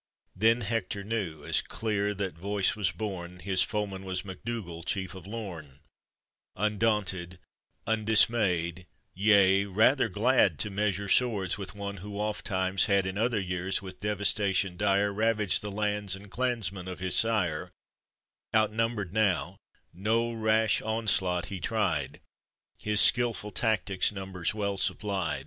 [0.35, 5.27] Then Hector knew, as clear that voice was borne, His foeman was MacDougall, Chief of
[5.27, 5.79] Lorn;
[6.55, 7.37] Undaunted,
[7.85, 13.83] undismayed, yea, rather glad To measure swords with one who ofttimes had In other years
[13.83, 17.69] with devastation dire Ravaged the lands and clansmen of his sire;
[18.55, 19.59] Outnumbered now,
[19.93, 22.19] no rash onslaught he tried,
[22.79, 25.39] His skillful tactics numbers well supplied.